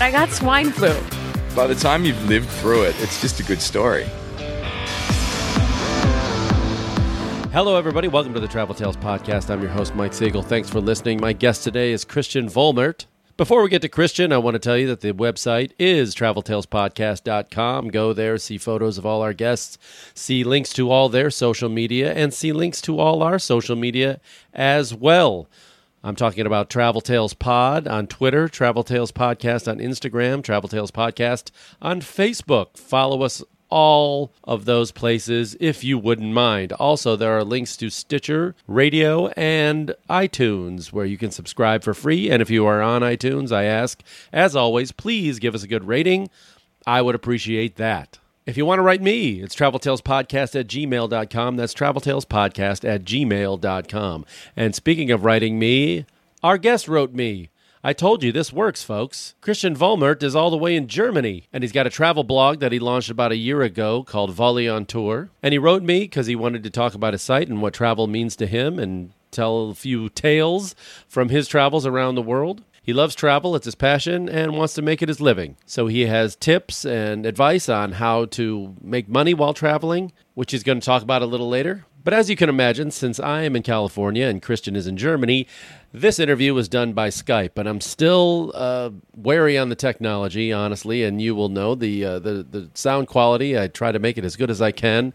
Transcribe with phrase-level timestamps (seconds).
[0.00, 0.92] I got swine flu.
[1.54, 4.04] By the time you've lived through it, it's just a good story.
[7.52, 8.08] Hello, everybody.
[8.08, 9.50] Welcome to the Travel Tales Podcast.
[9.50, 10.42] I'm your host, Mike Siegel.
[10.42, 11.20] Thanks for listening.
[11.20, 13.06] My guest today is Christian Volmert.
[13.36, 17.88] Before we get to Christian, I want to tell you that the website is traveltalespodcast.com.
[17.88, 19.78] Go there, see photos of all our guests,
[20.14, 24.20] see links to all their social media, and see links to all our social media
[24.52, 25.48] as well.
[26.04, 30.90] I'm talking about Travel Tales Pod on Twitter, Travel Tales Podcast on Instagram, Travel Tales
[30.90, 32.76] Podcast on Facebook.
[32.76, 36.74] Follow us all of those places if you wouldn't mind.
[36.74, 42.30] Also, there are links to Stitcher, Radio, and iTunes where you can subscribe for free.
[42.30, 45.84] And if you are on iTunes, I ask, as always, please give us a good
[45.84, 46.28] rating.
[46.86, 48.18] I would appreciate that.
[48.46, 51.56] If you want to write me, it's traveltalespodcast at gmail.com.
[51.56, 54.26] That's traveltalespodcast at gmail.com.
[54.54, 56.04] And speaking of writing me,
[56.42, 57.48] our guest wrote me.
[57.82, 59.34] I told you this works, folks.
[59.40, 62.72] Christian Volmert is all the way in Germany, and he's got a travel blog that
[62.72, 65.30] he launched about a year ago called Volley on Tour.
[65.42, 68.06] And he wrote me because he wanted to talk about his site and what travel
[68.06, 70.74] means to him and tell a few tales
[71.08, 72.62] from his travels around the world.
[72.84, 75.56] He loves travel, it's his passion, and wants to make it his living.
[75.64, 80.62] So he has tips and advice on how to make money while traveling, which he's
[80.62, 81.86] going to talk about a little later.
[82.04, 85.46] But as you can imagine, since I am in California and Christian is in Germany,
[85.90, 91.02] this interview was done by Skype, and I'm still uh, wary on the technology, honestly.
[91.02, 93.58] And you will know the uh, the the sound quality.
[93.58, 95.14] I try to make it as good as I can.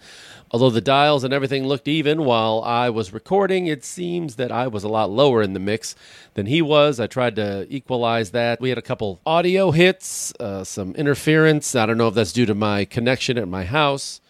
[0.52, 4.68] Although the dials and everything looked even while I was recording, it seems that I
[4.68, 5.96] was a lot lower in the mix
[6.34, 7.00] than he was.
[7.00, 8.60] I tried to equalize that.
[8.60, 11.76] We had a couple audio hits, uh, some interference.
[11.76, 14.22] I don't know if that's due to my connection at my house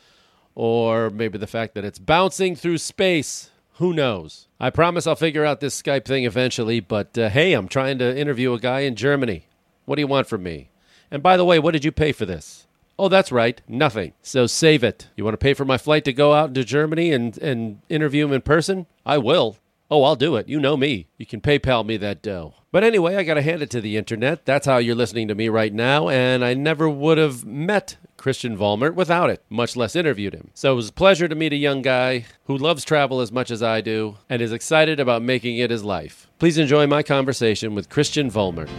[0.55, 3.49] or maybe the fact that it's bouncing through space.
[3.75, 4.47] Who knows?
[4.59, 8.17] I promise I'll figure out this Skype thing eventually, but uh, hey, I'm trying to
[8.17, 9.45] interview a guy in Germany.
[9.85, 10.69] What do you want from me?
[11.09, 12.67] And by the way, what did you pay for this?
[12.99, 14.11] Oh, that's right, nothing.
[14.21, 15.07] So save it.
[15.15, 18.25] You want to pay for my flight to go out to Germany and, and interview
[18.25, 18.87] him in person?
[19.05, 19.55] I will.
[19.89, 20.49] Oh, I'll do it.
[20.49, 21.07] You know me.
[21.17, 22.55] You can PayPal me that dough.
[22.73, 24.45] But anyway, I got to hand it to the internet.
[24.45, 28.57] That's how you're listening to me right now, and I never would have met Christian
[28.57, 30.51] Volmert without it, much less interviewed him.
[30.53, 33.49] So it was a pleasure to meet a young guy who loves travel as much
[33.49, 36.29] as I do and is excited about making it his life.
[36.38, 38.69] Please enjoy my conversation with Christian Volmert.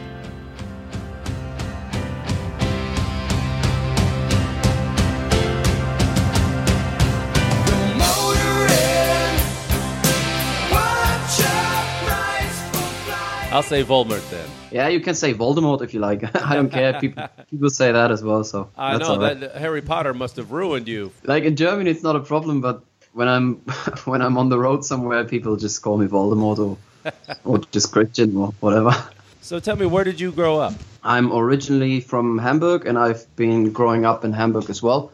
[13.52, 14.48] I'll say Volmert then.
[14.70, 16.22] Yeah, you can say Voldemort if you like.
[16.50, 17.00] I don't care.
[17.00, 18.44] People people say that as well.
[18.44, 19.40] So I know right.
[19.40, 21.10] that Harry Potter must have ruined you.
[21.24, 23.54] Like in Germany, it's not a problem, but when I'm
[24.04, 26.78] when I'm on the road somewhere, people just call me Voldemort or
[27.44, 28.94] or just Christian or whatever.
[29.40, 30.74] So tell me, where did you grow up?
[31.02, 35.10] I'm originally from Hamburg, and I've been growing up in Hamburg as well.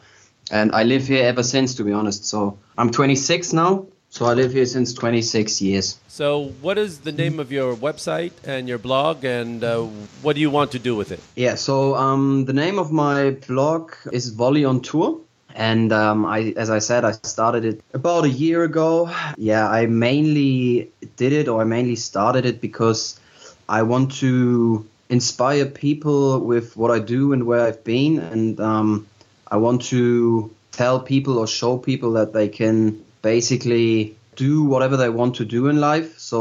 [0.51, 2.25] And I live here ever since, to be honest.
[2.25, 3.87] So I'm 26 now.
[4.09, 5.99] So I live here since 26 years.
[6.07, 9.81] So, what is the name of your website and your blog, and uh,
[10.21, 11.19] what do you want to do with it?
[11.35, 15.19] Yeah, so um, the name of my blog is Volley on Tour.
[15.53, 19.11] And um, I, as I said, I started it about a year ago.
[19.37, 23.19] Yeah, I mainly did it, or I mainly started it because
[23.67, 28.19] I want to inspire people with what I do and where I've been.
[28.19, 29.07] And um,
[29.47, 33.03] I want to tell people or show people that they can
[33.33, 36.09] basically do whatever they want to do in life.
[36.31, 36.39] So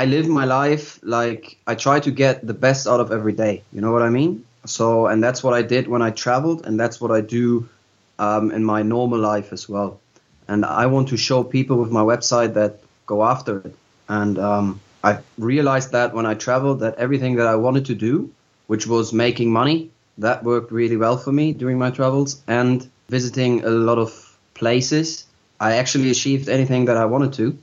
[0.00, 3.54] I live my life like I try to get the best out of every day.
[3.74, 4.32] You know what I mean?
[4.76, 7.46] So, and that's what I did when I traveled, and that's what I do
[8.26, 9.90] um, in my normal life as well.
[10.46, 12.72] And I want to show people with my website that
[13.06, 13.74] go after it.
[14.08, 14.66] And um,
[15.02, 15.18] I
[15.50, 18.14] realized that when I traveled, that everything that I wanted to do,
[18.70, 23.64] which was making money, that worked really well for me during my travels, and visiting
[23.64, 24.10] a lot of
[24.54, 25.26] places.
[25.62, 27.56] I actually achieved anything that I wanted to,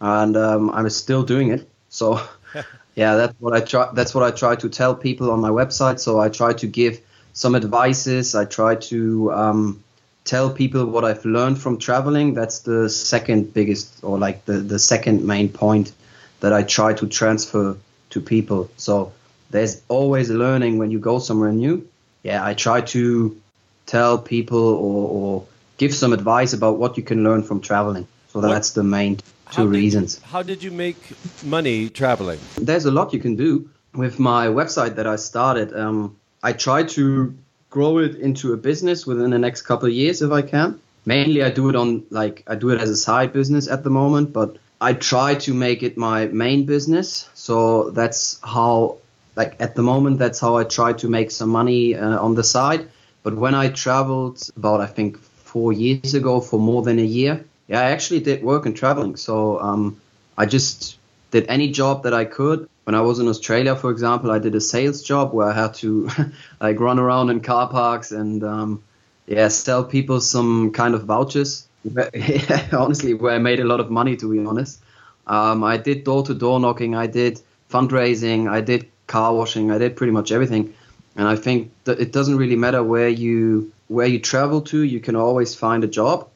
[0.00, 1.68] and um, I'm still doing it.
[1.88, 2.20] So,
[2.96, 3.90] yeah, that's what I try.
[3.94, 6.00] That's what I try to tell people on my website.
[6.00, 7.00] So I try to give
[7.32, 8.34] some advices.
[8.34, 9.84] I try to um,
[10.24, 12.34] tell people what I've learned from traveling.
[12.34, 15.92] That's the second biggest, or like the the second main point
[16.40, 17.76] that I try to transfer
[18.10, 18.68] to people.
[18.76, 19.12] So
[19.50, 21.86] there's always learning when you go somewhere new,
[22.24, 23.40] yeah, I try to
[23.86, 25.46] tell people or, or
[25.78, 28.06] give some advice about what you can learn from traveling.
[28.28, 30.20] So that's the main two How did- reasons.
[30.22, 30.96] how did you make
[31.44, 32.38] money traveling?
[32.60, 35.72] There's a lot you can do with my website that I started.
[35.76, 37.32] Um, I try to
[37.70, 40.80] grow it into a business within the next couple of years if I can.
[41.06, 43.90] Mainly, I do it on like I do it as a side business at the
[43.90, 47.28] moment, but I try to make it my main business.
[47.34, 48.96] So that's how,
[49.36, 52.42] like at the moment, that's how I try to make some money uh, on the
[52.44, 52.88] side.
[53.22, 55.18] But when I traveled about I think
[55.54, 59.14] four years ago for more than a year, yeah, I actually did work in traveling.
[59.14, 60.00] So um,
[60.36, 60.98] I just
[61.30, 62.68] did any job that I could.
[62.82, 65.74] When I was in Australia, for example, I did a sales job where I had
[65.74, 66.10] to
[66.60, 68.82] like run around in car parks and um,
[69.26, 71.68] yeah, sell people some kind of vouchers.
[72.72, 74.80] honestly, where I made a lot of money, to be honest.
[75.26, 77.40] Um, I did door to door knocking, I did
[77.70, 80.74] fundraising, I did car washing, I did pretty much everything.
[81.16, 85.00] And I think that it doesn't really matter where you where you travel to, you
[85.00, 86.28] can always find a job.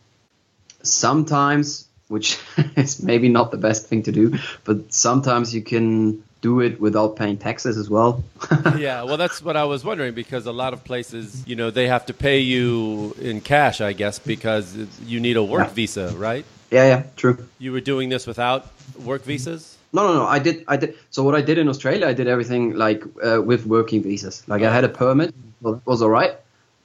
[0.82, 2.38] Sometimes, which
[2.76, 7.16] is maybe not the best thing to do, but sometimes you can do it without
[7.16, 8.22] paying taxes as well.
[8.78, 11.88] yeah, well, that's what I was wondering because a lot of places, you know, they
[11.88, 15.74] have to pay you in cash, I guess, because you need a work Yeah.
[15.74, 16.44] visa, right?
[16.70, 17.38] yeah, yeah, true.
[17.58, 18.68] You were doing this without
[19.04, 19.76] work visas?
[19.92, 20.26] No, no, no.
[20.26, 20.96] I did, I did.
[21.10, 24.44] So what I did in Australia, I did everything like uh, with working visas.
[24.46, 25.34] Like I had a permit.
[25.62, 26.32] That was all right.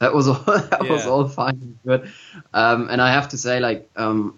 [0.03, 0.43] That was all.
[0.73, 2.11] That was all fine, and good.
[2.53, 4.37] Um, and I have to say, like, um,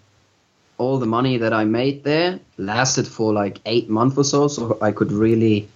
[0.78, 4.46] all the money that I made there lasted for like eight months or so.
[4.46, 5.68] So I could really,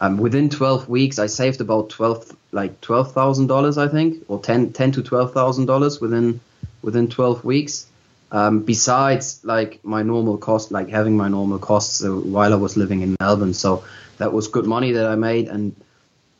[0.00, 4.40] um, within twelve weeks, I saved about twelve, like twelve thousand dollars, I think, or
[4.40, 6.40] 10, 10 to twelve thousand dollars within
[6.80, 7.86] within twelve weeks.
[8.32, 12.78] Um, besides like my normal cost, like having my normal costs uh, while I was
[12.78, 13.84] living in Melbourne, so
[14.16, 15.48] that was good money that I made.
[15.48, 15.76] And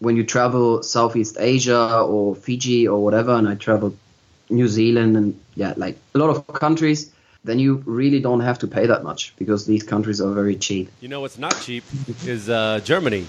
[0.05, 3.97] when you travel Southeast Asia or Fiji or whatever, and I traveled
[4.51, 7.11] New Zealand and yeah, like a lot of countries,
[7.45, 10.91] then you really don't have to pay that much because these countries are very cheap.
[11.01, 11.85] You know what's not cheap
[12.25, 13.27] is uh, Germany.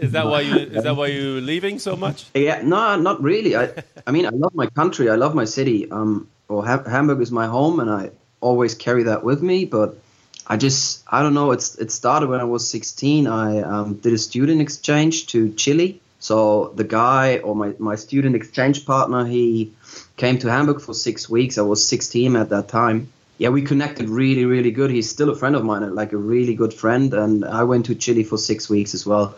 [0.00, 2.26] is that why you is that why you leaving so much?
[2.34, 3.56] Yeah, no, not really.
[3.56, 3.70] I,
[4.06, 5.08] I mean, I love my country.
[5.10, 5.90] I love my city.
[5.90, 8.10] Um, well, ha- Hamburg is my home, and I
[8.40, 9.64] always carry that with me.
[9.64, 9.98] But
[10.46, 11.52] I just, I don't know.
[11.52, 13.26] It's it started when I was 16.
[13.26, 16.00] I um, did a student exchange to Chile.
[16.18, 19.72] So the guy or my my student exchange partner, he
[20.16, 21.58] came to Hamburg for six weeks.
[21.58, 23.08] I was 16 at that time.
[23.38, 24.90] Yeah, we connected really, really good.
[24.90, 27.12] He's still a friend of mine, like a really good friend.
[27.12, 29.36] And I went to Chile for six weeks as well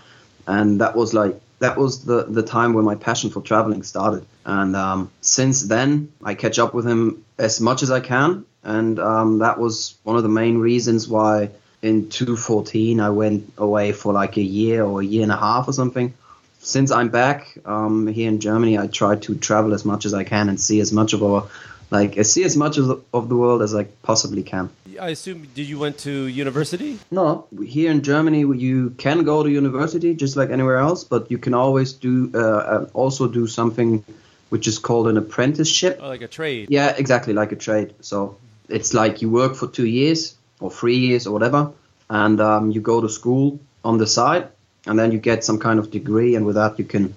[0.49, 4.27] and that was like that was the the time when my passion for traveling started
[4.45, 9.01] and um, since then i catch up with him as much as i can and
[9.01, 11.51] um, that was one of the main reasons why
[11.81, 15.69] in 2014 i went away for like a year or a year and a half
[15.69, 16.13] or something
[16.61, 20.25] since i'm back um, here in germany i try to travel as much as i
[20.25, 21.49] can and see as much of our
[21.91, 24.69] like see as much of the, of the world as i possibly can
[25.01, 26.99] I assume did you went to university?
[27.13, 31.39] no, here in Germany you can go to university just like anywhere else, but you
[31.39, 34.05] can always do uh, uh, also do something
[34.49, 36.01] which is called an apprenticeship.
[36.03, 36.67] Oh, like a trade.
[36.69, 37.95] Yeah, exactly like a trade.
[38.01, 38.39] So
[38.69, 41.73] it's like you work for two years or three years or whatever,
[42.11, 44.49] and um, you go to school on the side,
[44.87, 47.15] and then you get some kind of degree, and with that you can,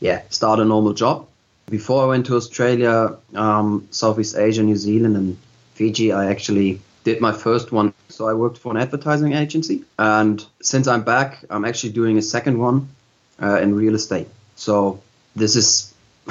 [0.00, 1.26] yeah, start a normal job.
[1.70, 5.36] Before I went to Australia, um, Southeast Asia, New Zealand, and
[5.74, 7.92] Fiji, I actually did my first one.
[8.08, 12.22] So I worked for an advertising agency, and since I'm back, I'm actually doing a
[12.22, 12.88] second one
[13.42, 14.28] uh, in real estate.
[14.56, 15.00] So
[15.36, 15.94] this is,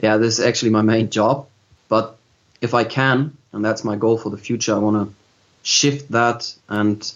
[0.00, 1.48] yeah, this is actually my main job.
[1.88, 2.16] But
[2.60, 5.14] if I can, and that's my goal for the future, I want to
[5.62, 7.12] shift that and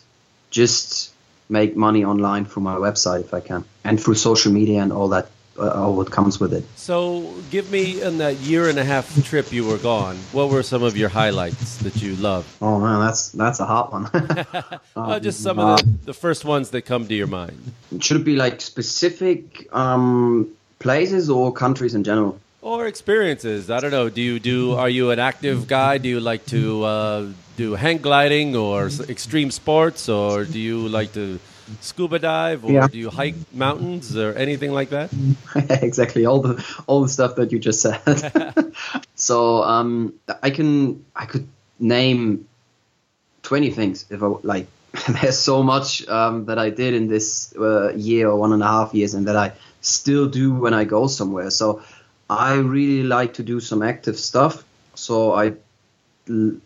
[0.50, 1.12] just
[1.49, 5.09] make money online through my website if I can, and through social media and all
[5.09, 5.28] that,
[5.59, 6.64] uh, all what comes with it.
[6.76, 10.16] So, give me in that year and a half trip you were gone.
[10.33, 12.49] What were some of your highlights that you loved?
[12.61, 14.11] Oh man, that's that's a hot one.
[14.97, 17.61] Uh, just some of the, the first ones that come to your mind,
[18.00, 22.40] Should it be like specific um, places or countries in general?
[22.66, 23.70] Or experiences.
[23.70, 24.08] I don't know.
[24.11, 24.75] Do you do?
[24.75, 25.99] Are you an active guy?
[25.99, 31.12] Do you like to uh, do hang gliding or extreme sports, or do you like
[31.12, 31.38] to
[31.80, 32.88] scuba dive, or Yeah.
[32.88, 35.14] do you hike mountains, or anything like that?
[35.88, 36.58] exactly all the
[36.88, 38.02] all the stuff that you just said.
[39.14, 41.46] so um, I can I could
[41.78, 42.49] name
[43.42, 44.66] twenty things if I like.
[45.23, 48.66] There's so much um, that I did in this uh, year or one and a
[48.66, 51.50] half years, and that I still do when I go somewhere.
[51.50, 51.82] So
[52.28, 54.64] I really like to do some active stuff.
[54.95, 55.54] So I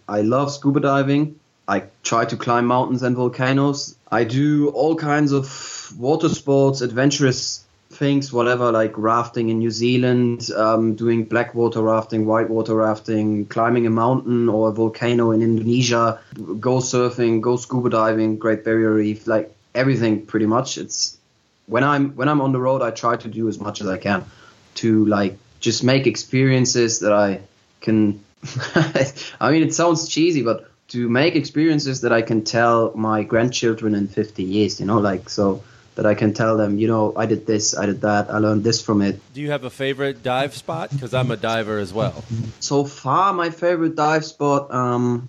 [0.09, 1.39] I love scuba diving.
[1.69, 3.95] I try to climb mountains and volcanoes.
[4.11, 10.51] I do all kinds of water sports, adventurous things, whatever, like rafting in New Zealand,
[10.57, 15.43] um, doing black water rafting, white water rafting, climbing a mountain or a volcano in
[15.43, 16.21] Indonesia,
[16.59, 20.79] go surfing, go scuba diving, Great Barrier Reef, like everything pretty much.
[20.79, 21.19] It's
[21.67, 23.99] when I'm when I'm on the road, I try to do as much as I
[23.99, 24.25] can
[24.77, 27.41] to like just make experiences that I
[27.81, 28.25] can.
[29.41, 33.95] I mean, it sounds cheesy, but to make experiences that I can tell my grandchildren
[33.95, 35.63] in 50 years, you know, like so
[35.95, 38.65] that I can tell them, you know, I did this, I did that, I learned
[38.65, 39.21] this from it.
[39.35, 40.91] Do you have a favorite dive spot?
[40.91, 42.25] Because I'm a diver as well.
[42.59, 45.29] So far, my favorite dive spot um,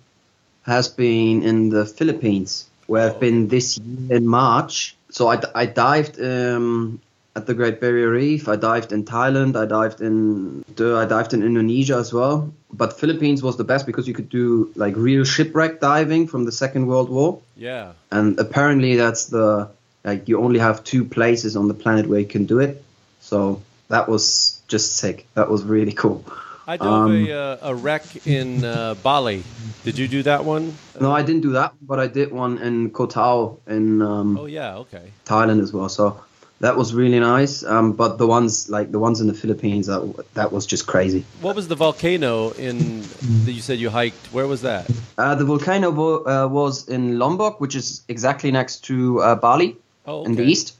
[0.63, 4.95] has been in the Philippines, where I've been this year in March.
[5.09, 7.01] So I, I dived um,
[7.35, 8.47] at the Great Barrier Reef.
[8.47, 9.55] I dived in Thailand.
[9.55, 12.53] I dived in I dived in Indonesia as well.
[12.73, 16.51] But Philippines was the best because you could do like real shipwreck diving from the
[16.51, 17.41] Second World War.
[17.55, 17.93] Yeah.
[18.11, 19.69] And apparently that's the
[20.03, 22.83] like you only have two places on the planet where you can do it.
[23.19, 25.27] So that was just sick.
[25.35, 26.25] That was really cool.
[26.67, 29.43] I dove um, a, uh, a wreck in uh, Bali.
[29.83, 30.75] Did you do that one?
[30.99, 34.45] No, I didn't do that, but I did one in Koh Tao in um, oh
[34.45, 35.89] yeah, okay, Thailand as well.
[35.89, 36.23] So
[36.61, 37.63] that was really nice.
[37.63, 41.25] Um, but the ones like the ones in the Philippines, that that was just crazy.
[41.41, 43.01] What was the volcano in
[43.45, 44.27] that you said you hiked?
[44.31, 44.89] Where was that?
[45.17, 49.75] Uh, the volcano uh, was in Lombok, which is exactly next to uh, Bali
[50.05, 50.29] oh, okay.
[50.29, 50.75] in the east.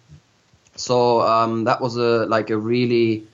[0.76, 3.28] So um, that was a like a really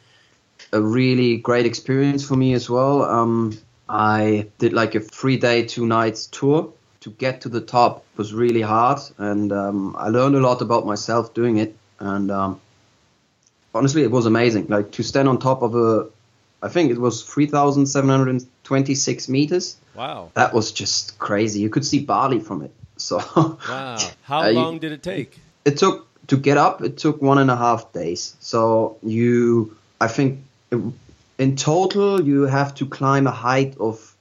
[0.71, 3.03] a really great experience for me as well.
[3.03, 3.57] Um,
[3.89, 6.73] I did like a three day, two nights tour.
[7.01, 10.85] To get to the top was really hard, and um, I learned a lot about
[10.85, 11.76] myself doing it.
[11.99, 12.61] And um,
[13.73, 14.67] honestly, it was amazing.
[14.67, 16.07] Like to stand on top of a,
[16.61, 19.75] I think it was 3,726 meters.
[19.95, 20.31] Wow.
[20.35, 21.59] That was just crazy.
[21.59, 22.71] You could see Bali from it.
[22.99, 23.19] So.
[23.69, 23.97] Wow.
[24.23, 25.37] How uh, long did it take?
[25.65, 26.81] It took to get up.
[26.81, 28.35] It took one and a half days.
[28.39, 30.39] So you, I think
[31.37, 34.15] in total, you have to climb a height of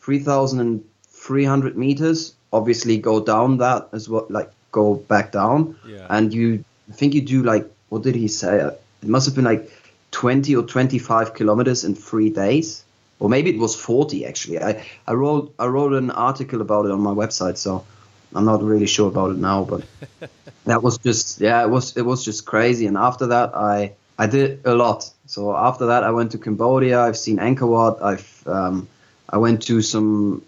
[0.00, 2.34] 3,300 meters.
[2.52, 5.76] Obviously, go down that as well, like go back down.
[5.86, 6.06] Yeah.
[6.08, 8.58] And you, I think you do like, what did he say?
[8.58, 9.70] It must have been like
[10.12, 12.84] 20 or 25 kilometers in three days.
[13.18, 14.60] Or maybe it was 40 actually.
[14.60, 17.84] I, I wrote I wrote an article about it on my website, so
[18.34, 19.62] I'm not really sure about it now.
[19.64, 19.84] But
[20.64, 22.86] that was just yeah, it was it was just crazy.
[22.86, 25.08] And after that, I I did a lot.
[25.26, 27.00] So after that, I went to Cambodia.
[27.00, 28.02] I've seen Angkor Wat.
[28.02, 28.88] I've um,
[29.28, 30.42] I went to some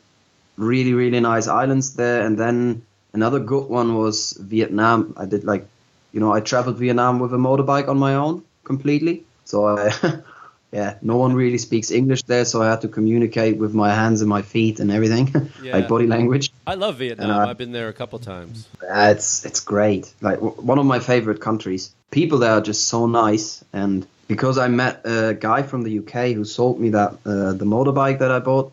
[0.56, 5.14] really really nice islands there, and then another good one was Vietnam.
[5.16, 5.66] I did like,
[6.14, 9.25] you know, I traveled Vietnam with a motorbike on my own completely.
[9.44, 9.90] So I,
[10.73, 14.21] yeah, no one really speaks English there, so I had to communicate with my hands
[14.21, 15.73] and my feet and everything, yeah.
[15.73, 16.52] like body language.
[16.68, 17.30] I love Vietnam.
[17.30, 18.68] I, I've been there a couple times.
[18.80, 20.14] It's it's great.
[20.21, 21.92] Like w- one of my favorite countries.
[22.12, 26.37] People there are just so nice, and because I met a guy from the UK
[26.37, 28.73] who sold me that uh, the motorbike that I bought.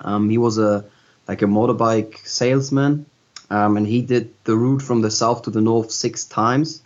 [0.00, 0.84] Um, he was a
[1.28, 3.06] like a motorbike salesman,
[3.50, 6.82] um, and he did the route from the south to the north six times.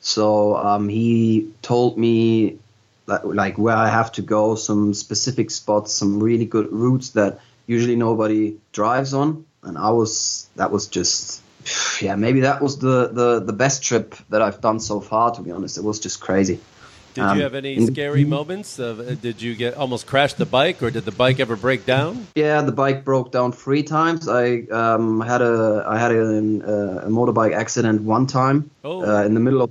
[0.00, 2.58] So um, he told me
[3.06, 7.40] like, like where I have to go, some specific spots, some really good routes that
[7.66, 11.42] usually nobody drives on, and I was that was just
[12.00, 15.32] yeah maybe that was the the the best trip that I've done so far.
[15.32, 16.60] To be honest, it was just crazy.
[17.16, 18.78] Did um, you have any scary moments?
[18.78, 21.86] Of, uh, did you get almost crash the bike, or did the bike ever break
[21.86, 22.26] down?
[22.34, 24.28] Yeah, the bike broke down three times.
[24.28, 29.00] I um, had a I had a, a, motorbike accident one time oh.
[29.00, 29.70] uh, in the middle of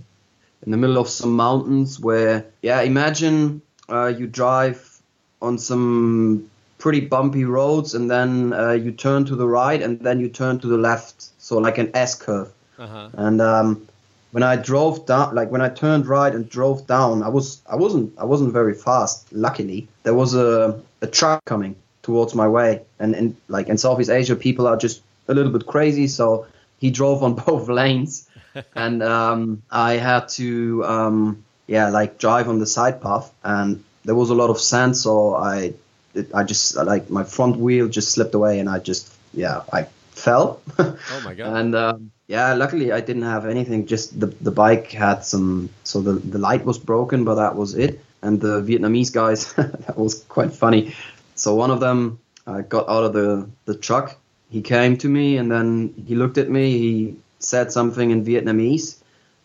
[0.66, 2.00] in the middle of some mountains.
[2.00, 5.00] Where yeah, imagine uh, you drive
[5.40, 6.50] on some
[6.80, 10.58] pretty bumpy roads, and then uh, you turn to the right, and then you turn
[10.62, 12.52] to the left, so like an S curve.
[12.80, 13.10] Uh-huh.
[13.14, 13.88] And um,
[14.36, 17.78] when I drove down, like when I turned right and drove down, I was I
[17.78, 19.32] wasn't I wasn't very fast.
[19.32, 24.10] Luckily, there was a a truck coming towards my way, and in like in Southeast
[24.10, 26.08] Asia, people are just a little bit crazy.
[26.08, 26.48] So
[26.80, 28.30] he drove on both lanes,
[28.76, 34.16] and um, I had to um, yeah like drive on the side path, and there
[34.16, 35.76] was a lot of sand, so I
[36.14, 39.84] it, I just like my front wheel just slipped away, and I just yeah I
[40.12, 40.60] fell.
[40.78, 41.56] oh my god!
[41.60, 43.86] and um, yeah, luckily I didn't have anything.
[43.86, 47.76] Just the the bike had some, so the the light was broken, but that was
[47.76, 48.02] it.
[48.22, 50.96] And the Vietnamese guys, that was quite funny.
[51.36, 54.18] So one of them uh, got out of the the truck.
[54.50, 56.72] He came to me and then he looked at me.
[56.78, 58.98] He said something in Vietnamese,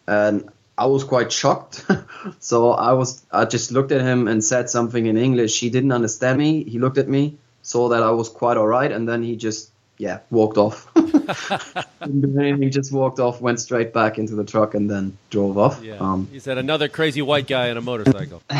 [0.07, 1.85] and I was quite shocked.
[2.39, 5.61] so I was I just looked at him and said something in English.
[5.61, 6.65] He didn't understand me.
[6.65, 9.71] He looked at me, saw that I was quite alright, and then he just
[10.01, 10.91] yeah, walked off.
[12.01, 15.85] Anything, just walked off, went straight back into the truck, and then drove off.
[15.85, 15.97] Yeah.
[15.97, 18.43] Um, he said another crazy white guy on a motorcycle.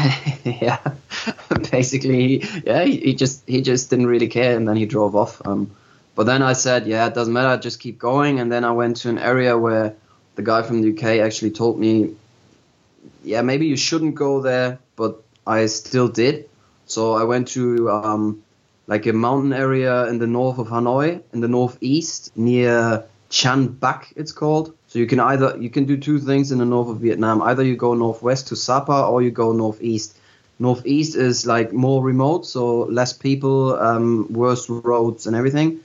[0.45, 0.79] yeah,
[1.73, 5.41] basically, yeah, he, he just he just didn't really care, and then he drove off.
[5.47, 5.71] Um,
[6.15, 8.39] but then I said, yeah, it doesn't matter, just keep going.
[8.39, 9.95] And then I went to an area where
[10.35, 12.17] the guy from the UK actually told me,
[13.25, 16.51] yeah, maybe you shouldn't go there, but I still did.
[16.85, 18.43] So I went to um,
[18.91, 24.13] like a mountain area in the north of Hanoi, in the northeast, near Chan Bac,
[24.17, 24.75] it's called.
[24.89, 27.41] So you can either you can do two things in the north of Vietnam.
[27.41, 30.19] Either you go northwest to Sapa, or you go northeast.
[30.59, 35.81] Northeast is like more remote, so less people, um, worse roads and everything.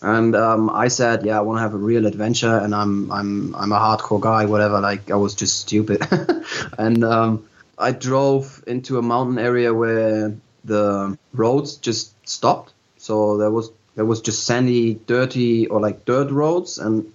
[0.00, 3.52] And um, I said, yeah, I want to have a real adventure, and I'm I'm
[3.56, 4.80] I'm a hardcore guy, whatever.
[4.80, 6.06] Like I was just stupid,
[6.78, 12.72] and um, I drove into a mountain area where the roads just stopped.
[12.96, 17.12] So there was there was just sandy, dirty, or like dirt roads, and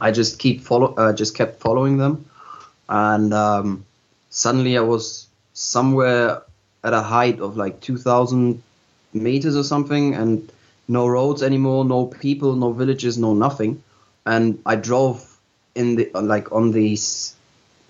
[0.00, 2.26] I just keep follow uh, just kept following them,
[2.88, 3.84] and um,
[4.30, 6.42] suddenly I was somewhere
[6.84, 8.62] at a height of like 2,000
[9.12, 10.50] meters or something, and
[10.86, 13.82] no roads anymore, no people, no villages, no nothing,
[14.24, 15.24] and I drove
[15.74, 17.34] in the like on these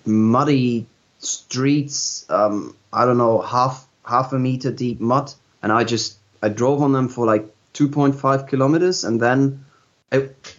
[0.05, 0.87] muddy
[1.19, 2.25] streets.
[2.29, 6.81] Um, I don't know half half a meter deep mud, and I just I drove
[6.81, 9.65] on them for like 2.5 kilometers, and then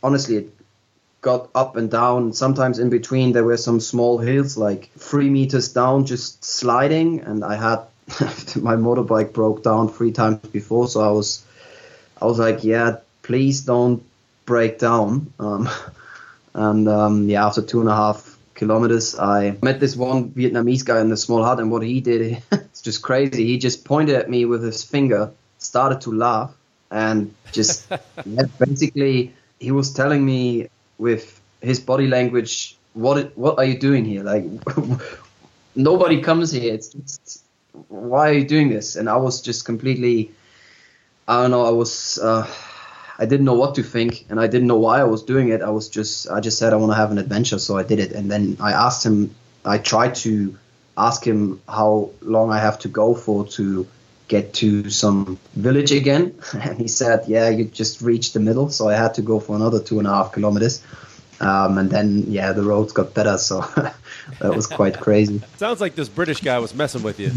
[0.02, 0.54] honestly it
[1.20, 2.32] got up and down.
[2.32, 7.44] Sometimes in between there were some small hills, like three meters down, just sliding, and
[7.44, 7.80] I had
[8.56, 11.44] my motorbike broke down three times before, so I was
[12.20, 14.02] I was like, yeah, please don't
[14.46, 15.32] break down.
[15.38, 15.68] Um,
[16.54, 18.29] and um, yeah, after two and a half
[18.60, 22.42] kilometers, I met this one Vietnamese guy in the small hut, and what he did,
[22.52, 23.44] it's just crazy.
[23.46, 26.52] He just pointed at me with his finger, started to laugh,
[26.90, 27.90] and just
[28.58, 34.04] basically he was telling me with his body language, what it, what are you doing
[34.04, 34.22] here?
[34.22, 34.44] Like
[35.74, 36.74] nobody comes here.
[36.74, 37.42] It's
[37.88, 38.96] why are you doing this?
[38.96, 40.32] And I was just completely,
[41.26, 41.64] I don't know.
[41.64, 42.18] I was.
[42.18, 42.46] Uh,
[43.20, 45.60] I didn't know what to think, and I didn't know why I was doing it.
[45.60, 47.98] I was just, I just said I want to have an adventure, so I did
[47.98, 48.12] it.
[48.12, 50.56] And then I asked him, I tried to
[50.96, 53.86] ask him how long I have to go for to
[54.28, 58.88] get to some village again, and he said, "Yeah, you just reached the middle." So
[58.88, 60.82] I had to go for another two and a half kilometers,
[61.40, 63.36] um, and then yeah, the roads got better.
[63.36, 63.60] So
[64.40, 65.42] that was quite crazy.
[65.58, 67.32] Sounds like this British guy was messing with you.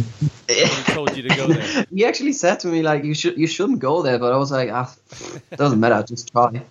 [0.47, 1.85] He told you to go there.
[1.93, 4.51] he actually said to me like you should you shouldn't go there but i was
[4.51, 4.93] like ah
[5.55, 6.61] doesn't matter I'll just try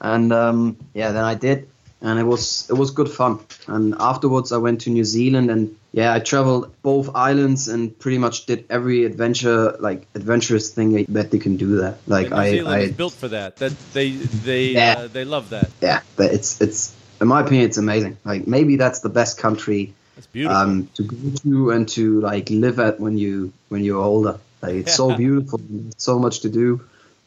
[0.00, 1.68] and um, yeah then i did
[2.02, 5.74] and it was it was good fun and afterwards i went to new zealand and
[5.92, 11.30] yeah i traveled both islands and pretty much did every adventure like adventurous thing that
[11.30, 13.56] they can do there like New i Zealand i is built for that.
[13.56, 14.94] That they they Yeah.
[14.98, 15.70] uh, they love that.
[15.80, 19.94] yeah but it's it's in my opinion it's amazing like maybe that's the best country
[20.16, 20.56] It's beautiful.
[20.56, 24.38] um, to go to and to like live at when you when you're older.
[24.62, 25.60] Like it's so beautiful,
[25.98, 26.80] so much to do.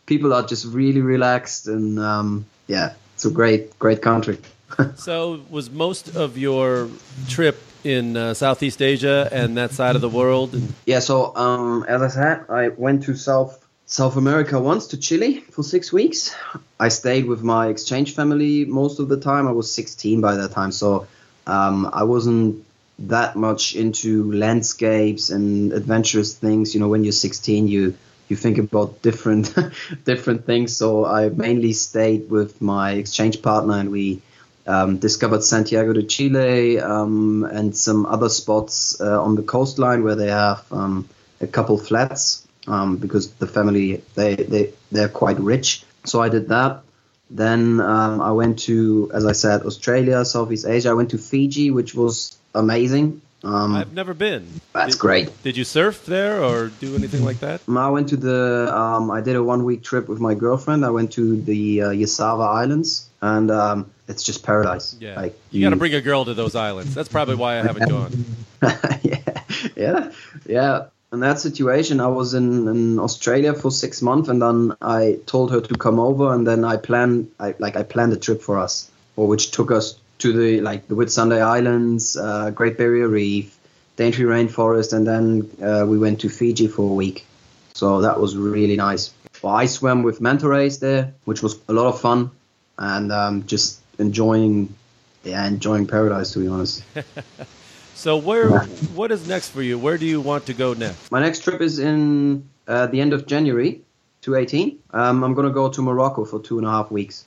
[0.06, 4.40] People are just really relaxed, and um, yeah, it's a great great country.
[4.96, 6.90] so was most of your
[7.28, 10.54] trip in uh, Southeast Asia and that side of the world?
[10.54, 14.98] And Yeah, so um, as I said, I went to South South America once to
[14.98, 16.36] Chile for six weeks.
[16.80, 19.48] I stayed with my exchange family most of the time.
[19.48, 21.08] I was 16 by that time, so
[21.48, 22.66] um, I wasn't
[23.08, 26.74] that much into landscapes and adventurous things.
[26.74, 27.96] You know, when you're 16, you
[28.28, 29.56] you think about different
[30.04, 30.76] different things.
[30.76, 34.22] So I mainly stayed with my exchange partner, and we
[34.68, 40.16] um, discovered Santiago de Chile um, and some other spots uh, on the coastline where
[40.16, 41.10] they have um,
[41.42, 45.84] a couple flats um, because the family they they they're quite rich.
[46.06, 46.84] So I did that.
[47.30, 50.90] Then um, I went to, as I said, Australia, Southeast Asia.
[50.90, 53.22] I went to Fiji, which was amazing.
[53.44, 54.60] Um, I've never been.
[54.74, 55.44] that's Did- great.
[55.44, 57.62] Did you surf there or do anything like that?
[57.70, 58.76] I went to the.
[58.76, 60.84] Um, I did a one week trip with my girlfriend.
[60.84, 64.96] I went to the uh, Yasawa Islands, and um, it's just paradise.
[65.00, 65.16] Yeah.
[65.16, 66.94] Like you got to bring a girl to those islands.
[66.94, 68.26] That's probably why I haven't gone.
[69.04, 69.44] yeah,
[69.78, 70.12] yeah,
[70.46, 70.86] yeah.
[71.12, 75.52] In that situation, I was in, in Australia for six months, and then I told
[75.52, 78.60] her to come over, and then I planned, I like, I planned a trip for
[78.60, 83.58] us, or which took us to the like the Whitsunday Islands, uh, Great Barrier Reef,
[83.98, 87.26] Daintree Rainforest, and then uh, we went to Fiji for a week.
[87.74, 89.12] So that was really nice.
[89.42, 92.30] Well, I swam with manta rays there, which was a lot of fun,
[92.78, 94.76] and um, just enjoying,
[95.24, 96.84] yeah, enjoying paradise to be honest.
[98.00, 98.62] So where
[98.96, 99.78] what is next for you?
[99.78, 101.12] Where do you want to go next?
[101.12, 103.82] My next trip is in uh, the end of January.
[104.22, 104.80] 2018.
[104.92, 107.26] Um, I'm gonna go to Morocco for two and a half weeks.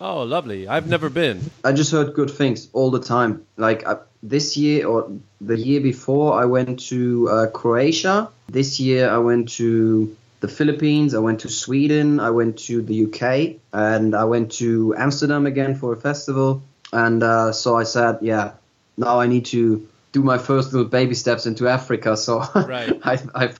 [0.00, 0.68] Oh, lovely.
[0.68, 1.50] I've never been.
[1.64, 3.44] I just heard good things all the time.
[3.56, 8.28] Like uh, this year or the year before, I went to uh, Croatia.
[8.48, 11.16] This year, I went to the Philippines.
[11.16, 12.20] I went to Sweden.
[12.20, 16.62] I went to the UK, and I went to Amsterdam again for a festival.
[16.92, 18.52] And uh, so I said, yeah,
[18.96, 22.16] now I need to do my first little baby steps into Africa.
[22.16, 22.98] So Right.
[23.04, 23.52] I, I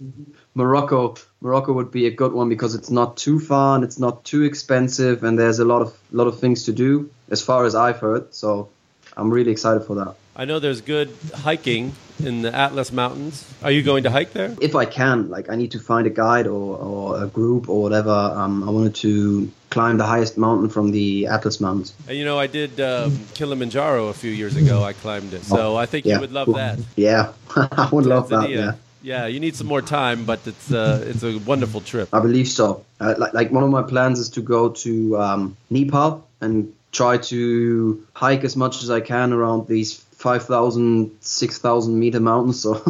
[0.55, 4.25] Morocco Morocco would be a good one because it's not too far and it's not
[4.25, 7.75] too expensive and there's a lot of lot of things to do as far as
[7.75, 8.33] I've heard.
[8.35, 8.71] So
[9.17, 10.15] I'm really excited for that.
[10.37, 13.49] I know there's good hiking in the Atlas Mountains.
[13.63, 14.57] Are you going to hike there?
[14.61, 17.83] If I can, like I need to find a guide or, or a group or
[17.83, 18.11] whatever.
[18.11, 21.95] Um, I wanted to climb the highest mountain from the Atlas Mountains.
[22.09, 24.83] And you know, I did um, Kilimanjaro a few years ago.
[24.83, 26.81] I climbed it, so I think you would love that.
[26.97, 28.51] Yeah, I would love that.
[28.51, 28.75] Yeah.
[29.03, 32.09] Yeah, you need some more time, but it's uh, it's a wonderful trip.
[32.11, 32.87] I believe so.
[32.99, 37.19] Uh, like, like one of my plans is to go to um, Nepal and try
[37.19, 42.59] to hike as much as I can around these 5,000, 6,000 meter mountains.
[42.63, 42.81] So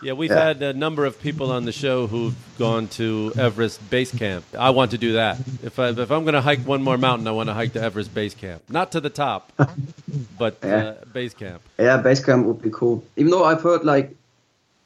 [0.00, 0.44] Yeah, we've Yeah.
[0.46, 4.44] had a number of people on the show who've gone to Everest Base Camp.
[4.56, 5.38] I want to do that.
[5.64, 7.82] If I, if I'm going to hike one more mountain, I want to hike to
[7.82, 9.50] Everest Base Camp, not to the top,
[10.38, 11.62] but uh, base camp.
[11.80, 13.02] yeah, base camp would be cool.
[13.16, 14.14] Even though I've heard like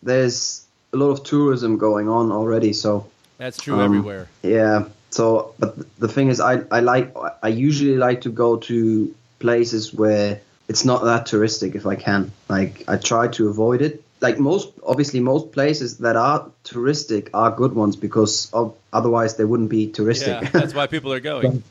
[0.03, 2.73] there's a lot of tourism going on already.
[2.73, 4.29] So That's true Um, everywhere.
[4.43, 4.85] Yeah.
[5.11, 9.93] So, but the thing is, I I like I usually like to go to places
[9.93, 12.31] where it's not that touristic if I can.
[12.49, 14.05] Like I try to avoid it.
[14.21, 19.45] Like most, obviously, most places that are touristic are good ones because of, otherwise they
[19.45, 20.43] wouldn't be touristic.
[20.43, 21.63] Yeah, that's why people are going.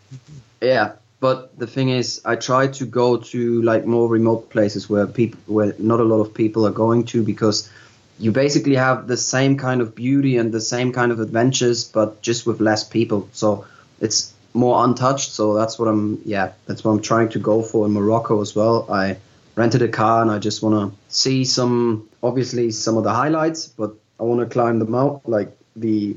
[0.61, 5.05] Yeah, but the thing is, I try to go to like more remote places where
[5.07, 7.69] people, where not a lot of people are going to, because
[8.17, 12.21] you basically have the same kind of beauty and the same kind of adventures, but
[12.21, 13.29] just with less people.
[13.33, 13.65] So
[13.99, 15.31] it's more untouched.
[15.31, 18.55] So that's what I'm, yeah, that's what I'm trying to go for in Morocco as
[18.55, 18.91] well.
[18.91, 19.17] I
[19.55, 23.67] rented a car and I just want to see some, obviously some of the highlights,
[23.67, 26.15] but I want to climb the mount, like the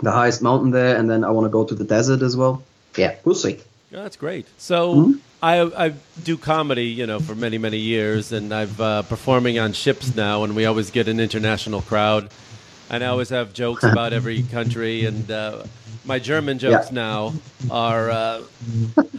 [0.00, 2.62] the highest mountain there, and then I want to go to the desert as well.
[2.96, 3.58] Yeah, we'll see.
[3.90, 4.46] Yeah, that's great.
[4.58, 9.58] So I I do comedy, you know, for many many years, and I've uh, performing
[9.58, 12.30] on ships now, and we always get an international crowd,
[12.90, 15.62] and I always have jokes about every country, and uh,
[16.06, 16.94] my German jokes Yeah.
[16.94, 17.34] now
[17.70, 18.42] are uh,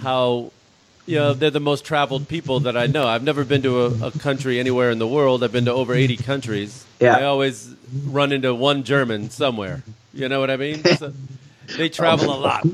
[0.01, 0.51] how.
[1.09, 3.07] You know, they're the most traveled people that I know.
[3.07, 5.41] I've never been to a, a country anywhere in the world.
[5.41, 6.85] I've been to over 80 countries.
[6.99, 7.15] Yeah.
[7.15, 7.73] I always
[8.07, 9.83] run into one German somewhere.
[10.13, 10.83] You know what I mean?
[10.83, 11.13] So
[11.77, 12.67] they travel a lot.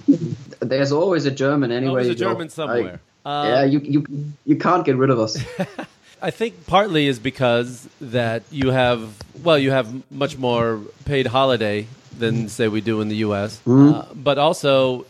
[0.62, 1.90] There's always a German anywhere.
[2.00, 2.32] Always a you go.
[2.32, 3.00] German somewhere.
[3.24, 4.06] Like, yeah, you, you
[4.48, 5.38] you can't get rid of us.
[6.24, 11.86] I think partly is because that you have well, you have much more paid holiday
[12.20, 13.62] than say we do in the U.S.
[13.68, 15.06] Uh, but also,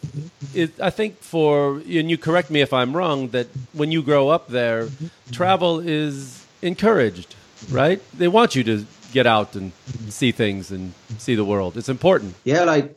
[0.54, 4.30] it, I think for and you correct me if I'm wrong that when you grow
[4.30, 4.90] up there,
[5.32, 7.36] travel is encouraged,
[7.70, 8.02] right?
[8.18, 9.72] They want you to get out and
[10.10, 11.78] see things and see the world.
[11.78, 12.36] It's important.
[12.44, 12.96] yeah, like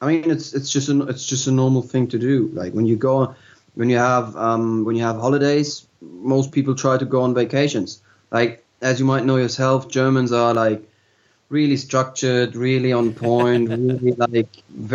[0.00, 2.50] I mean, it's it's just an it's just a normal thing to do.
[2.52, 3.34] Like when you go,
[3.74, 8.02] when you have um when you have holidays, most people try to go on vacations.
[8.30, 10.82] Like as you might know yourself, Germans are like
[11.54, 14.48] really structured, really on point, really like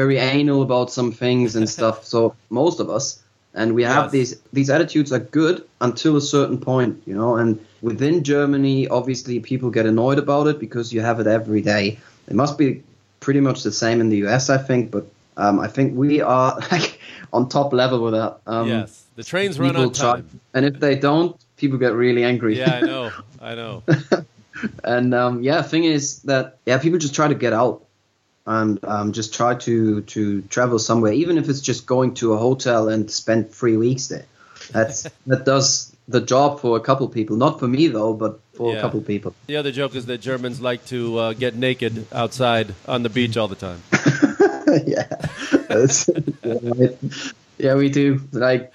[0.03, 2.03] very anal about some things and stuff.
[2.03, 4.11] So most of us, and we have Yes.
[4.17, 7.31] these these attitudes are good until a certain point, you know.
[7.37, 7.49] And
[7.81, 11.97] within Germany, obviously, people get annoyed about it because you have it every day.
[12.27, 12.83] It must be
[13.19, 15.05] pretty much the same in the US, I think, but
[15.37, 16.99] um, I think we are like
[17.31, 18.33] on top level with that.
[18.45, 20.27] Um, yes, the trains run on time.
[20.53, 22.59] and if they don't, people get really angry.
[22.59, 23.11] Yeah, I know.
[23.41, 23.83] I know.
[24.83, 27.85] and um, yeah, thing is that yeah, people just try to get out
[28.45, 32.37] and um, just try to to travel somewhere, even if it's just going to a
[32.37, 34.25] hotel and spend three weeks there.
[34.71, 37.37] That's that does the job for a couple people.
[37.37, 38.79] Not for me though, but for Yeah.
[38.79, 39.35] a couple people.
[39.47, 43.37] The other joke is that Germans like to uh, get naked outside on the beach
[43.37, 43.81] all the time.
[44.87, 45.05] yeah,
[46.43, 46.97] yeah, right.
[47.59, 48.21] yeah, we do.
[48.31, 48.73] Like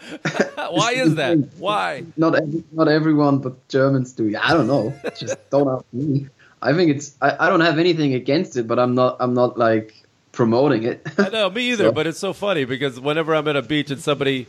[0.73, 1.39] Why is that?
[1.59, 2.05] Why?
[2.17, 4.35] not every, not everyone, but Germans do.
[4.41, 4.95] I don't know.
[5.19, 6.29] Just don't ask me.
[6.63, 7.15] I think it's.
[7.21, 9.17] I, I don't have anything against it, but I'm not.
[9.21, 9.95] I'm not like
[10.33, 11.07] promoting it.
[11.19, 11.85] I know, me either.
[11.85, 14.47] So- But it's so funny because whenever I'm at a beach and somebody,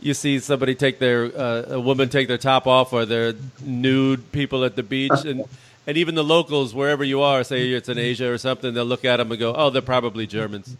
[0.00, 4.32] you see somebody take their uh, a woman take their top off, or they're nude
[4.32, 5.44] people at the beach, and
[5.86, 9.04] and even the locals wherever you are, say it's in Asia or something, they'll look
[9.04, 10.76] at them and go, "Oh, they're probably Germans."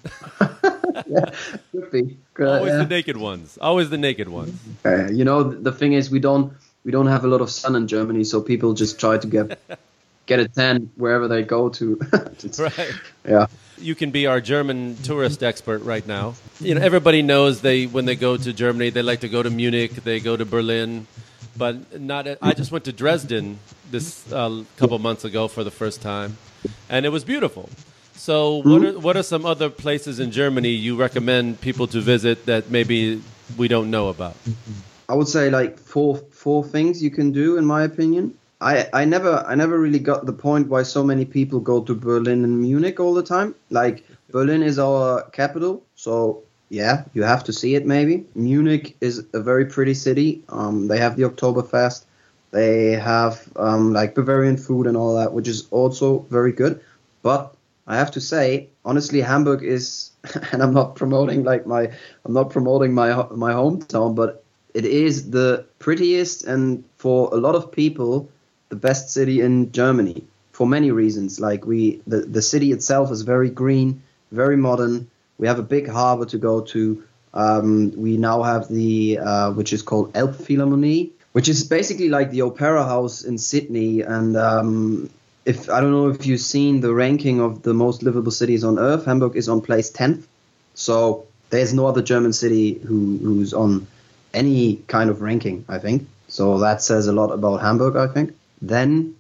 [1.73, 2.19] Could be.
[2.39, 2.79] Always yeah.
[2.79, 3.59] the naked ones.
[3.61, 4.59] Always the naked ones.
[4.85, 6.53] Uh, you know, the thing is, we don't
[6.85, 9.59] we don't have a lot of sun in Germany, so people just try to get
[10.27, 12.01] get a tan wherever they go to.
[12.59, 12.93] Right.
[13.29, 13.47] Yeah.
[13.79, 16.35] you can be our German tourist expert right now.
[16.61, 19.51] You know, everybody knows they when they go to Germany, they like to go to
[19.51, 21.07] Munich, they go to Berlin,
[21.57, 22.27] but not.
[22.41, 23.59] I just went to Dresden
[23.91, 26.39] this uh, couple months ago for the first time,
[26.89, 27.69] and it was beautiful.
[28.21, 32.45] So, what are what are some other places in Germany you recommend people to visit
[32.45, 33.23] that maybe
[33.57, 34.37] we don't know about?
[35.09, 38.35] I would say like four four things you can do in my opinion.
[38.61, 41.95] I, I never I never really got the point why so many people go to
[41.95, 43.55] Berlin and Munich all the time.
[43.71, 48.27] Like Berlin is our capital, so yeah, you have to see it maybe.
[48.35, 50.43] Munich is a very pretty city.
[50.51, 52.05] Um, they have the Oktoberfest.
[52.51, 56.83] They have um, like Bavarian food and all that, which is also very good.
[57.23, 57.55] But
[57.91, 60.13] I have to say, honestly, Hamburg is,
[60.53, 61.91] and I'm not promoting like my,
[62.25, 67.57] I'm not promoting my my hometown, but it is the prettiest and for a lot
[67.57, 68.29] of people
[68.69, 70.23] the best city in Germany
[70.53, 71.41] for many reasons.
[71.41, 75.11] Like we, the the city itself is very green, very modern.
[75.39, 77.03] We have a big harbor to go to.
[77.35, 82.43] Um, we now have the uh, which is called Elbphilharmonie, which is basically like the
[82.43, 84.03] opera house in Sydney.
[84.03, 85.11] And um,
[85.45, 88.79] if I don't know if you've seen the ranking of the most livable cities on
[88.79, 90.27] earth, Hamburg is on place tenth.
[90.75, 93.87] So there's no other German city who who's on
[94.35, 95.65] any kind of ranking.
[95.69, 96.59] I think so.
[96.59, 97.97] That says a lot about Hamburg.
[97.97, 98.35] I think.
[98.63, 99.17] Then,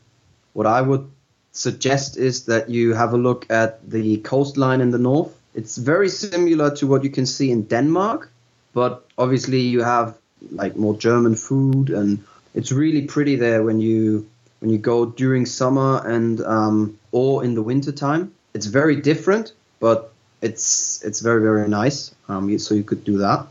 [0.53, 1.11] what I would
[1.53, 5.35] suggest is that you have a look at the coastline in the north.
[5.55, 8.31] It's very similar to what you can see in Denmark,
[8.73, 10.17] but obviously you have
[10.53, 12.23] like more German food, and
[12.55, 14.29] it's really pretty there when you
[14.61, 18.33] when you go during summer and um, or in the winter time.
[18.55, 22.15] It's very different, but it's it's very very nice.
[22.29, 23.47] Um, so you could do that.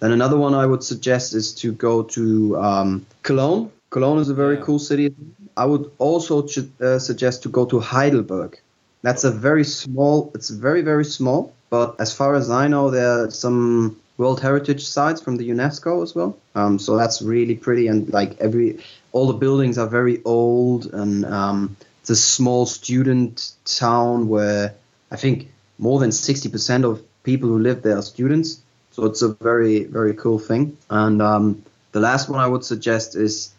[0.00, 3.70] Then another one I would suggest is to go to um, Cologne.
[3.90, 4.64] Cologne is a very Yeah.
[4.64, 5.14] cool city.
[5.56, 8.58] I would also ch- uh, suggest to go to Heidelberg.
[9.02, 10.30] That's a very small.
[10.34, 14.84] It's very very small, but as far as I know, there are some World Heritage
[14.86, 16.36] sites from the UNESCO as well.
[16.54, 18.78] Um, so that's really pretty and like every
[19.12, 24.74] all the buildings are very old and um, it's a small student town where
[25.10, 28.60] I think more than sixty percent of people who live there are students.
[28.92, 30.76] So it's a very very cool thing.
[30.88, 33.52] And um, the last one I would suggest is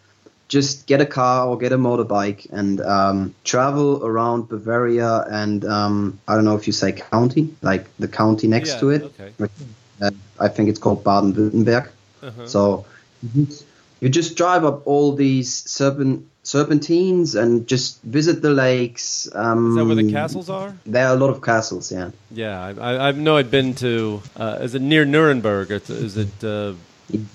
[0.47, 6.19] just get a car or get a motorbike and um, travel around Bavaria and um,
[6.27, 9.01] I don't know if you say county, like the county next Yeah, to it.
[9.03, 9.31] okay.
[10.01, 11.89] Uh, I think it's called Baden-Württemberg.
[12.21, 12.47] Uh-huh.
[12.47, 12.85] So
[14.01, 19.29] you just drive up all these serpent serpentines and just visit the lakes.
[19.33, 20.75] Um, Is that where the castles are?
[20.85, 22.09] There are a lot of castles, yeah.
[22.31, 24.21] Yeah, I, I, know I've been to.
[24.35, 25.69] Uh, is it near Nuremberg?
[25.69, 26.73] Is, is it uh,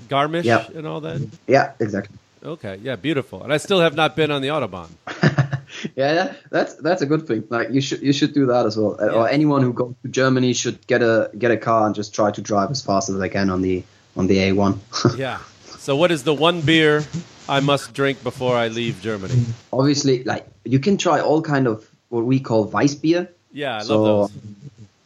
[0.09, 0.67] Garmisch Yeah.
[0.75, 1.27] and all that?
[1.47, 2.19] Yeah, exactly.
[2.45, 3.43] Okay, yeah, beautiful.
[3.43, 4.89] And I still have not been on the autobahn.
[5.97, 7.45] yeah, yeah, that's that's a good thing.
[7.49, 8.97] Like you should you should do that as well.
[9.01, 12.15] Uh, Or anyone who goes to Germany should get a get a car and just
[12.15, 13.83] try to drive as fast as they can on the
[14.17, 14.79] on the A1.
[15.19, 15.39] Yeah.
[15.87, 17.05] So, what is the one beer
[17.49, 19.45] I must drink before I leave Germany?
[19.73, 23.29] Obviously, like you can try all kind of what we call Weissbier.
[23.53, 24.33] Yeah, I love those.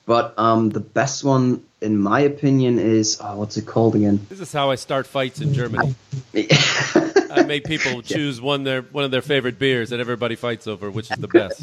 [0.06, 4.26] But um, the best one, in my opinion, is oh, what's it called again?
[4.30, 5.94] This is how I start fights in Germany.
[6.34, 10.90] I make people choose one their one of their favorite beers, and everybody fights over
[10.90, 11.62] which is the best.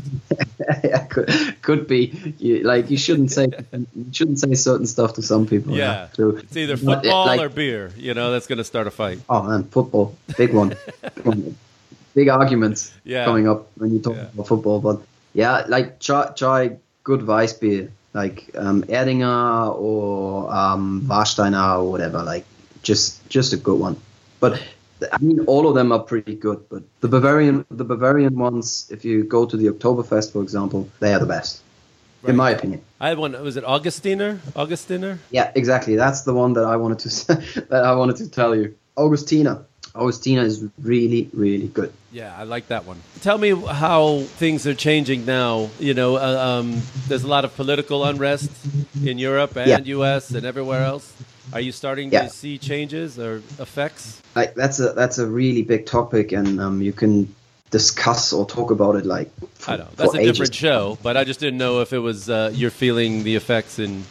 [0.84, 2.34] Yeah, could, could be.
[2.40, 5.76] You, like you shouldn't say you shouldn't say certain stuff to some people.
[5.76, 6.38] Yeah, true.
[6.38, 7.92] it's either football like- or beer.
[7.98, 9.20] You know, that's going to start a fight.
[9.30, 10.70] Oh man, football, big one.
[11.16, 11.56] Big one.
[12.16, 13.26] Big arguments Yeah.
[13.26, 14.28] coming up when you talk Yeah.
[14.34, 14.80] about football.
[14.80, 15.02] But
[15.34, 22.24] yeah, like try try good Weissbier, like um, Erdinger or um, Warsteiner or whatever.
[22.24, 22.46] Like
[22.82, 23.98] just just a good one.
[24.40, 24.62] But
[25.12, 26.60] I mean, all of them are pretty good.
[26.70, 31.14] But the Bavarian the Bavarian ones, if you go to the Oktoberfest, for example, they
[31.14, 31.62] are the best,
[32.26, 32.82] in my opinion.
[33.00, 33.32] I had one.
[33.44, 34.38] Was it Augustiner?
[34.56, 35.20] Augustiner?
[35.32, 35.96] Yeah, exactly.
[35.96, 37.10] That's the one that I wanted to
[37.70, 38.76] that I wanted to tell you.
[38.98, 39.64] Augustiner.
[39.94, 41.92] Augustiner is really really good.
[42.12, 43.00] Yeah, I like that one.
[43.22, 45.70] Tell me how things are changing now.
[45.80, 48.52] You know, uh, um, there's a lot of political unrest
[49.04, 49.80] in Europe and Yeah.
[49.98, 50.30] U.S.
[50.32, 51.12] and everywhere else.
[51.54, 52.24] Are you starting Yeah.
[52.24, 54.22] to see changes or effects?
[54.36, 57.34] Like that's a that's a really big topic, and um, you can
[57.70, 61.24] discuss or talk about it like for, I know that's a different show, but I
[61.24, 64.04] just didn't know if it was uh, you're feeling the effects in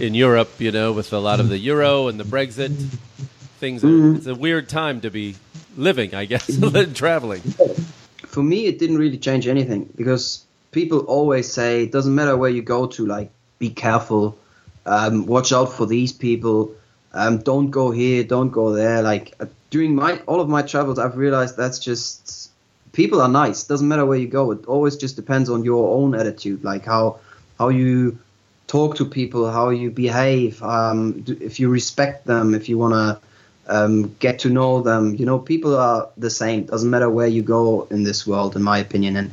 [0.00, 0.50] in Europe.
[0.58, 2.70] You know, with a lot of the euro and the Brexit
[3.58, 3.84] things.
[3.84, 4.16] Are, Mm-hmm.
[4.16, 5.36] It's a weird time to be
[5.76, 6.50] living, I guess,
[6.94, 7.40] traveling.
[8.26, 12.50] For me, it didn't really change anything because people always say it doesn't matter where
[12.50, 14.36] you go to, like be careful,
[14.86, 16.74] um, watch out for these people,
[17.12, 19.02] um, don't go here, don't go there.
[19.02, 22.50] Like uh, during my all of my travels, I've realized that's just
[22.92, 23.64] people are nice.
[23.64, 24.50] Doesn't matter where you go.
[24.52, 27.20] It always just depends on your own attitude, like how
[27.58, 28.18] how you
[28.66, 33.20] talk to people, how you behave, um, if you respect them, if you want to
[33.66, 35.14] um, get to know them.
[35.14, 36.64] You know, people are the same.
[36.64, 39.16] Doesn't matter where you go in this world, in my opinion.
[39.16, 39.30] And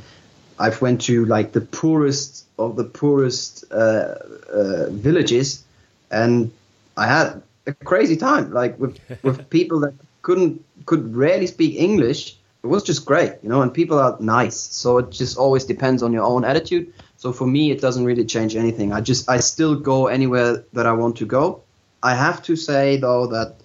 [0.59, 4.15] I've went to like the poorest of the poorest uh,
[4.53, 5.63] uh, villages,
[6.11, 6.51] and
[6.97, 8.51] I had a crazy time.
[8.51, 12.35] Like with with people that couldn't could rarely speak English.
[12.61, 13.61] It was just great, you know.
[13.61, 16.93] And people are nice, so it just always depends on your own attitude.
[17.15, 18.91] So for me, it doesn't really change anything.
[18.91, 21.61] I just I still go anywhere that I want to go.
[22.03, 23.55] I have to say though that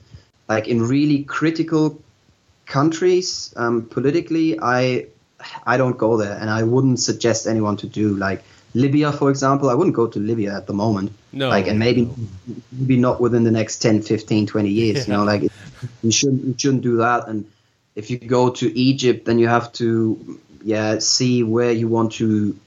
[0.49, 2.01] like in really critical
[2.67, 5.07] countries um, politically, I
[5.67, 9.71] I don't go there, and I wouldn't suggest anyone to do like Libya, for example.
[9.71, 11.13] I wouldn't go to Libya at the moment.
[11.33, 12.11] No, like and maybe
[12.73, 15.07] maybe not within the next 10, 15, 20 years.
[15.07, 15.43] You know, like
[16.03, 17.29] you shouldn't you shouldn't do that.
[17.29, 17.51] And
[17.95, 22.59] if you go to Egypt, then you have to yeah see where you want to.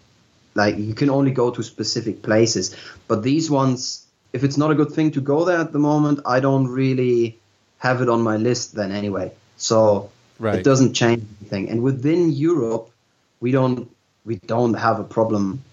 [0.56, 2.76] Like you can only go to specific places,
[3.08, 6.22] but these ones, if it's not a good thing to go there at the moment,
[6.26, 7.38] I don't really
[7.78, 9.34] have it on my list then anyway.
[9.58, 10.60] So Right.
[10.60, 11.70] it doesn't change anything.
[11.70, 12.92] And within Europe,
[13.40, 13.90] we don't
[14.26, 15.64] we don't have a problem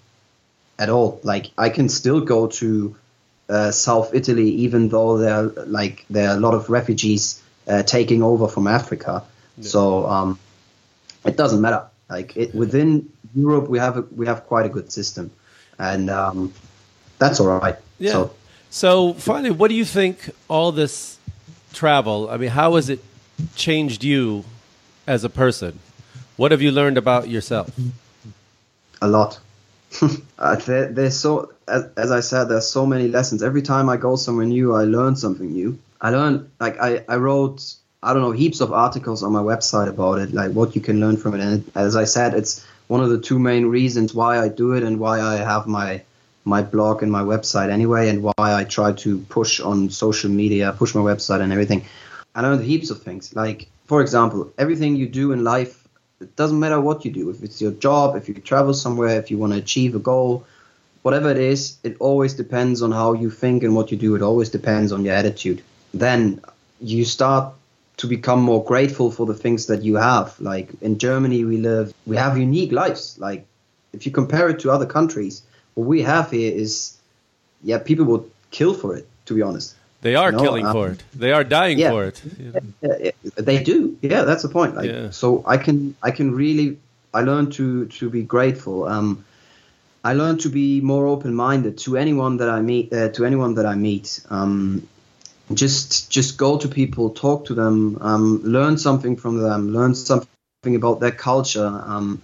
[0.79, 1.21] at all.
[1.23, 2.97] Like I can still go to
[3.49, 7.83] uh, South Italy, even though there are like there are a lot of refugees uh,
[7.83, 9.23] taking over from Africa.
[9.61, 10.39] So um,
[11.25, 11.85] it doesn't matter.
[12.11, 15.31] Like it, within Europe, we have a, we have quite a good system,
[15.79, 16.53] and um,
[17.19, 17.77] that's all right.
[17.99, 18.13] Yeah.
[18.13, 18.31] So
[18.71, 21.19] So finally, what do you think all this
[21.73, 22.29] travel?
[22.29, 23.01] I mean, how has it
[23.55, 24.45] changed you
[25.07, 25.79] as a person?
[26.37, 27.71] What have you learned about yourself?
[29.05, 29.39] a lot.
[30.39, 33.43] uh, there, there's so as, as I said, there's so many lessons.
[33.43, 35.79] Every time I go somewhere new, I learn something new.
[36.01, 39.89] I learn like I, I wrote I don't know heaps of articles on my website
[39.89, 41.41] about it, like what you can learn from it.
[41.41, 44.83] And as I said, it's one of the two main reasons why I do it
[44.83, 46.03] and why I have my
[46.47, 50.75] my blog and my website anyway, and why I try to push on social media,
[50.77, 51.85] push my website and everything.
[52.35, 53.35] I learned heaps of things.
[53.35, 55.85] Like for example, everything you do in life
[56.21, 57.29] it doesn't matter what you do.
[57.31, 60.47] If it's your job if you travel somewhere if you want to achieve a goal
[61.03, 64.15] whatever it is it always depends on how you think and what you do.
[64.15, 65.63] It always depends on your attitude.
[65.93, 66.41] Then
[66.81, 67.55] you start
[67.99, 70.41] to become more grateful for the things that you have.
[70.41, 73.19] Like in germany we live we have unique lives.
[73.19, 73.47] Like
[73.93, 75.43] if you compare it to other countries
[75.75, 76.97] what we have here is
[77.63, 80.89] yeah people would kill for it to be honest They are No, killing um, for
[80.91, 81.03] it.
[81.15, 81.91] They are dying yeah.
[81.91, 82.23] for it.
[82.83, 83.97] yeah, they do.
[84.03, 84.77] Yeah, that's the point.
[84.77, 85.11] Like, Yeah.
[85.11, 86.77] so I can I can really
[87.15, 88.85] I learned to to be grateful.
[88.85, 89.25] Um,
[90.05, 92.93] I learned to be more open minded to anyone that I meet.
[92.93, 94.21] Uh, to anyone that I meet.
[94.29, 94.87] Um,
[95.55, 100.77] just just go to people, talk to them, um, learn something from them, learn something
[100.77, 101.83] about their culture.
[101.87, 102.21] Um,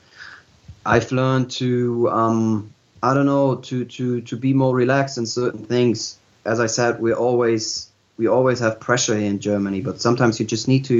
[0.84, 2.70] I've learned to um,
[3.02, 6.19] I don't know to to to be more relaxed in certain things.
[6.44, 10.46] As I said, we always we always have pressure here in Germany, but sometimes you
[10.46, 10.96] just need to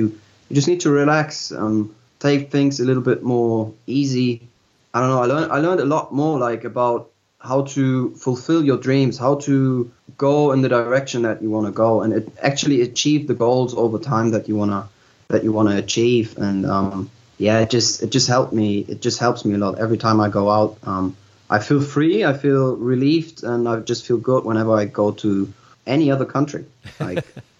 [0.48, 4.48] you just need to relax, um, take things a little bit more easy.
[4.92, 5.22] I don't know.
[5.22, 9.36] I learned I learned a lot more like about how to fulfill your dreams, how
[9.36, 13.34] to go in the direction that you want to go, and it actually achieve the
[13.34, 14.88] goals over time that you wanna
[15.28, 16.36] that you wanna achieve.
[16.36, 18.80] And um, yeah, it just it just helped me.
[18.80, 20.78] It just helps me a lot every time I go out.
[20.82, 21.16] Um,
[21.50, 22.24] I feel free.
[22.24, 25.52] I feel relieved, and I just feel good whenever I go to
[25.86, 26.64] any other country.
[27.00, 27.24] Like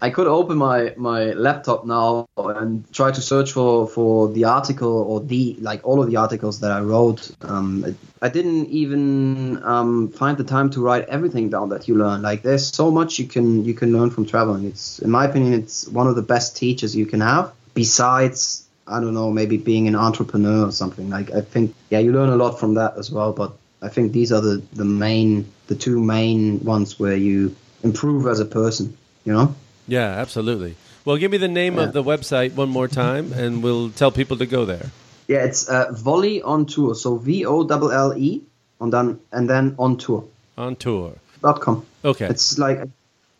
[0.00, 4.96] I could open my my laptop now and try to search for for the article
[5.10, 7.30] or the like all of the articles that I wrote.
[7.42, 12.22] Um, I didn't even um, find the time to write everything down that you learn.
[12.22, 14.64] Like there's so much you can you can learn from traveling.
[14.64, 17.52] It's in my opinion, it's one of the best teachers you can have.
[17.74, 21.08] Besides, I don't know, maybe being an entrepreneur or something.
[21.10, 23.32] Like I think, yeah, you learn a lot from that as well.
[23.32, 28.26] But I think these are the the main the two main ones where you improve
[28.26, 28.96] as a person.
[29.24, 29.54] You know.
[29.88, 30.76] Yeah, absolutely.
[31.04, 34.38] Well, give me the name of the website one more time, and we'll tell people
[34.38, 34.90] to go there.
[35.28, 36.94] Yeah, it's uh, Volley on Tour.
[36.94, 38.42] So V O L L E
[38.80, 40.24] and then and then on tour
[40.56, 41.14] On tour.
[41.42, 41.84] dot com.
[42.04, 42.26] Okay.
[42.26, 42.82] It's like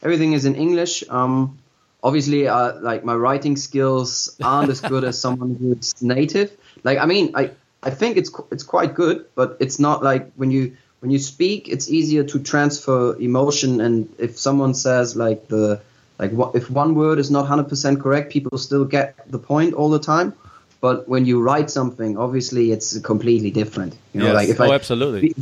[0.03, 1.05] everything is in English.
[1.09, 1.59] Um,
[2.05, 6.53] obviously, uh, like my writing skills aren't as good as someone who's native.
[6.85, 7.51] Like, I mean, I
[7.83, 11.69] I think it's it's quite good, but it's not like when you when you speak,
[11.69, 13.81] it's easier to transfer emotion.
[13.81, 15.81] And if someone says like the
[16.19, 19.75] like what if one word is not hundred percent correct, people still get the point
[19.75, 20.35] all the time.
[20.81, 23.97] But when you write something, obviously it's completely different.
[24.13, 24.35] You know, Yes.
[24.35, 25.35] like if oh, I absolutely.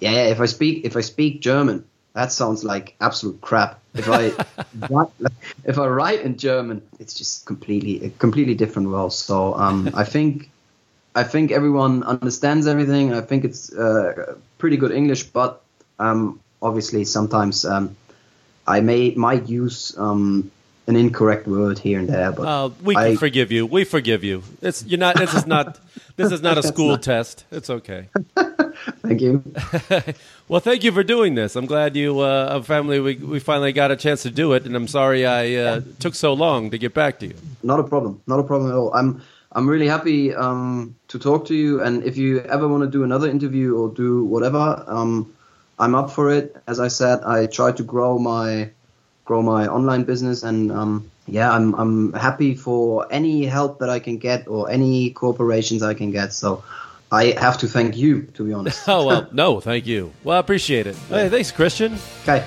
[0.00, 3.80] yeah, yeah, if I speak if I speak German, that sounds like absolute crap.
[3.94, 4.32] If I
[4.88, 5.08] write,
[5.64, 9.12] if I write in German, it's just completely a completely different world.
[9.12, 10.50] So um, I think
[11.14, 13.12] I think everyone understands everything.
[13.12, 15.62] I think it's uh, pretty good English, but
[15.98, 17.96] um, obviously sometimes um,
[18.66, 20.50] I may might use um,
[20.86, 22.32] an incorrect word here and there.
[22.32, 23.66] But Uh, we can I, forgive you.
[23.66, 24.42] We forgive you.
[24.60, 25.16] It's you're not.
[25.16, 25.78] This is not.
[26.16, 27.44] This is not a school test.
[27.50, 28.08] It's okay.
[29.02, 29.42] thank you.
[30.46, 31.56] Well, thank you for doing this.
[31.56, 34.76] I'm glad you, uh, family, we, we finally got a chance to do it, and
[34.76, 37.34] I'm sorry I uh, took so long to get back to you.
[37.62, 38.20] Not a problem.
[38.26, 38.92] Not a problem at all.
[38.92, 39.22] I'm
[39.52, 41.80] I'm really happy um, to talk to you.
[41.80, 45.32] And if you ever want to do another interview or do whatever, um,
[45.78, 46.56] I'm up for it.
[46.66, 48.70] As I said, I try to grow my
[49.24, 53.98] grow my online business, and um, yeah, I'm I'm happy for any help that I
[53.98, 56.32] can get or any cooperations I can get.
[56.32, 56.62] So.
[57.12, 58.82] I have to thank you, to be honest.
[58.88, 60.12] Oh well, no, thank you.
[60.24, 60.96] Well, I appreciate it.
[61.08, 61.96] Hey, thanks, Christian.
[62.22, 62.44] Okay.